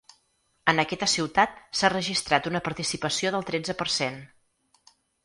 [0.71, 4.19] En aquesta ciutat s’ha registrat una participació del tretze per cent.